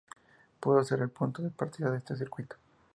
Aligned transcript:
Pudo 0.59 0.83
ser 0.83 1.01
el 1.03 1.11
punto 1.11 1.43
de 1.43 1.51
partida 1.51 1.91
de 1.91 1.99
este 1.99 2.15
circuito. 2.15 2.55